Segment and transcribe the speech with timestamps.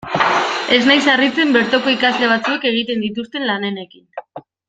[0.77, 4.09] Ez naiz harritzen bertoko ikasle batzuek egiten dituzten lanenekin.